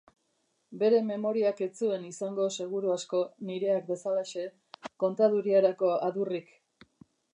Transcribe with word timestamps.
Bere 0.83 1.01
memoriak 1.09 1.59
ez 1.65 1.67
zuen 1.81 2.07
izango 2.07 2.47
seguru 2.63 2.93
asko, 2.95 3.21
nireak 3.51 3.87
bezalaxe, 3.93 4.47
kontaduriarako 5.05 5.93
adurrik. 6.09 6.51